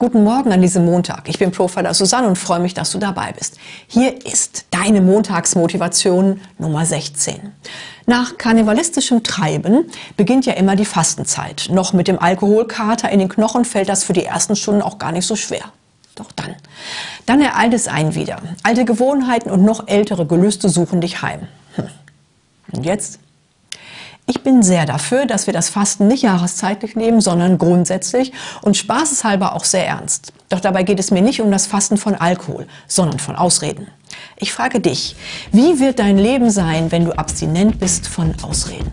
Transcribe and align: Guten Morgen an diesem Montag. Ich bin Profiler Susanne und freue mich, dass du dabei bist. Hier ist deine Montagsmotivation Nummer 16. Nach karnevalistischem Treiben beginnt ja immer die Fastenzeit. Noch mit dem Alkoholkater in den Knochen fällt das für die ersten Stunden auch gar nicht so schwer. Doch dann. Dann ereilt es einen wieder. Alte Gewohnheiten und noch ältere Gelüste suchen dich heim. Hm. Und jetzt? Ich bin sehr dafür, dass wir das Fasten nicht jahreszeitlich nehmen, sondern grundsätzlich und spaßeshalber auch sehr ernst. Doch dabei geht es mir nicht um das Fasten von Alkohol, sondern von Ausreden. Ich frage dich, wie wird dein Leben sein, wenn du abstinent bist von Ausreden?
Guten 0.00 0.24
Morgen 0.24 0.50
an 0.50 0.62
diesem 0.62 0.86
Montag. 0.86 1.28
Ich 1.28 1.38
bin 1.38 1.50
Profiler 1.50 1.92
Susanne 1.92 2.26
und 2.26 2.36
freue 2.36 2.58
mich, 2.58 2.72
dass 2.72 2.90
du 2.90 2.96
dabei 2.96 3.34
bist. 3.38 3.58
Hier 3.86 4.24
ist 4.24 4.64
deine 4.70 5.02
Montagsmotivation 5.02 6.40
Nummer 6.56 6.86
16. 6.86 7.52
Nach 8.06 8.38
karnevalistischem 8.38 9.22
Treiben 9.22 9.90
beginnt 10.16 10.46
ja 10.46 10.54
immer 10.54 10.74
die 10.74 10.86
Fastenzeit. 10.86 11.68
Noch 11.70 11.92
mit 11.92 12.08
dem 12.08 12.18
Alkoholkater 12.18 13.10
in 13.10 13.18
den 13.18 13.28
Knochen 13.28 13.66
fällt 13.66 13.90
das 13.90 14.02
für 14.02 14.14
die 14.14 14.24
ersten 14.24 14.56
Stunden 14.56 14.80
auch 14.80 14.96
gar 14.96 15.12
nicht 15.12 15.26
so 15.26 15.36
schwer. 15.36 15.64
Doch 16.14 16.32
dann. 16.32 16.54
Dann 17.26 17.42
ereilt 17.42 17.74
es 17.74 17.86
einen 17.86 18.14
wieder. 18.14 18.38
Alte 18.62 18.86
Gewohnheiten 18.86 19.50
und 19.50 19.66
noch 19.66 19.86
ältere 19.86 20.24
Gelüste 20.24 20.70
suchen 20.70 21.02
dich 21.02 21.20
heim. 21.20 21.40
Hm. 21.74 21.88
Und 22.72 22.86
jetzt? 22.86 23.18
Ich 24.30 24.44
bin 24.44 24.62
sehr 24.62 24.86
dafür, 24.86 25.26
dass 25.26 25.48
wir 25.48 25.52
das 25.52 25.70
Fasten 25.70 26.06
nicht 26.06 26.22
jahreszeitlich 26.22 26.94
nehmen, 26.94 27.20
sondern 27.20 27.58
grundsätzlich 27.58 28.30
und 28.62 28.76
spaßeshalber 28.76 29.56
auch 29.56 29.64
sehr 29.64 29.88
ernst. 29.88 30.32
Doch 30.48 30.60
dabei 30.60 30.84
geht 30.84 31.00
es 31.00 31.10
mir 31.10 31.20
nicht 31.20 31.40
um 31.40 31.50
das 31.50 31.66
Fasten 31.66 31.96
von 31.96 32.14
Alkohol, 32.14 32.68
sondern 32.86 33.18
von 33.18 33.34
Ausreden. 33.34 33.88
Ich 34.36 34.52
frage 34.52 34.78
dich, 34.78 35.16
wie 35.50 35.80
wird 35.80 35.98
dein 35.98 36.16
Leben 36.16 36.48
sein, 36.48 36.92
wenn 36.92 37.06
du 37.06 37.10
abstinent 37.10 37.80
bist 37.80 38.06
von 38.06 38.32
Ausreden? 38.40 38.92